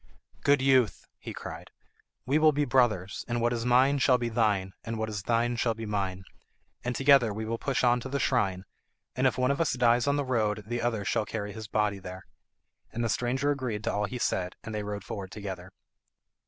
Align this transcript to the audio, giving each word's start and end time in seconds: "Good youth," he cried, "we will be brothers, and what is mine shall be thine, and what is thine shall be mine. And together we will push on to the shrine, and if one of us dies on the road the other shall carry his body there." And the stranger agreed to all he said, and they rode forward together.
"Good 0.43 0.63
youth," 0.63 1.05
he 1.19 1.31
cried, 1.31 1.69
"we 2.25 2.39
will 2.39 2.51
be 2.51 2.65
brothers, 2.65 3.23
and 3.27 3.39
what 3.39 3.53
is 3.53 3.67
mine 3.67 3.99
shall 3.99 4.17
be 4.17 4.29
thine, 4.29 4.73
and 4.83 4.97
what 4.97 5.09
is 5.09 5.21
thine 5.21 5.57
shall 5.57 5.75
be 5.75 5.85
mine. 5.85 6.23
And 6.83 6.95
together 6.95 7.31
we 7.31 7.45
will 7.45 7.59
push 7.59 7.83
on 7.83 7.99
to 7.99 8.09
the 8.09 8.19
shrine, 8.19 8.63
and 9.15 9.27
if 9.27 9.37
one 9.37 9.51
of 9.51 9.61
us 9.61 9.73
dies 9.73 10.07
on 10.07 10.15
the 10.15 10.25
road 10.25 10.63
the 10.65 10.81
other 10.81 11.05
shall 11.05 11.27
carry 11.27 11.53
his 11.53 11.67
body 11.67 11.99
there." 11.99 12.25
And 12.91 13.03
the 13.03 13.09
stranger 13.09 13.51
agreed 13.51 13.83
to 13.83 13.93
all 13.93 14.05
he 14.05 14.17
said, 14.17 14.55
and 14.63 14.73
they 14.73 14.81
rode 14.81 15.03
forward 15.03 15.29
together. 15.29 15.71